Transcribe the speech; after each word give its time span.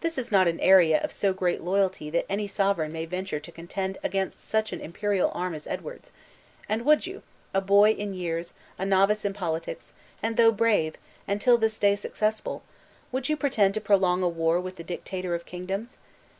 This 0.00 0.18
is 0.18 0.32
not 0.32 0.48
an 0.48 0.58
area 0.58 0.98
of 1.00 1.12
so 1.12 1.32
great 1.32 1.60
loyalty 1.60 2.10
that 2.10 2.26
any 2.28 2.48
sovereign 2.48 2.90
may 2.90 3.06
venture 3.06 3.38
to 3.38 3.52
contend 3.52 3.98
against 4.02 4.40
such 4.40 4.72
an 4.72 4.80
imperial 4.80 5.30
arm 5.32 5.54
as 5.54 5.68
Edward's. 5.68 6.10
And 6.68 6.84
would 6.84 7.06
you 7.06 7.22
a 7.54 7.60
boy 7.60 7.92
in 7.92 8.12
years, 8.12 8.52
a 8.80 8.84
novice 8.84 9.24
in 9.24 9.32
politics, 9.32 9.92
and 10.24 10.36
though 10.36 10.50
brave, 10.50 10.96
and 11.28 11.40
till 11.40 11.56
this 11.56 11.78
day 11.78 11.94
successful 11.94 12.64
would 13.12 13.28
you 13.28 13.36
pretend 13.36 13.74
to 13.74 13.80
prolong 13.80 14.24
a 14.24 14.28
war 14.28 14.60
with 14.60 14.74
the 14.74 14.82
dictator 14.82 15.36
of 15.36 15.46
kingdoms? 15.46 15.98